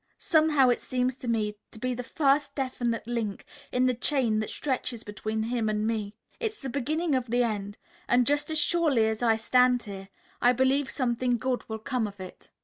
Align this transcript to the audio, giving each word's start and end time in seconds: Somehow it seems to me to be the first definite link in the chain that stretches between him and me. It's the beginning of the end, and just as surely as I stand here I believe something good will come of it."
Somehow 0.17 0.69
it 0.69 0.81
seems 0.81 1.15
to 1.17 1.27
me 1.27 1.57
to 1.69 1.77
be 1.77 1.93
the 1.93 2.01
first 2.01 2.55
definite 2.55 3.05
link 3.05 3.45
in 3.71 3.85
the 3.85 3.93
chain 3.93 4.39
that 4.39 4.49
stretches 4.49 5.03
between 5.03 5.43
him 5.43 5.69
and 5.69 5.85
me. 5.85 6.15
It's 6.39 6.59
the 6.59 6.69
beginning 6.69 7.13
of 7.13 7.27
the 7.27 7.43
end, 7.43 7.77
and 8.07 8.25
just 8.25 8.49
as 8.49 8.57
surely 8.57 9.05
as 9.05 9.21
I 9.21 9.35
stand 9.35 9.83
here 9.83 10.09
I 10.41 10.53
believe 10.53 10.89
something 10.89 11.37
good 11.37 11.69
will 11.69 11.77
come 11.77 12.07
of 12.07 12.19
it." 12.19 12.49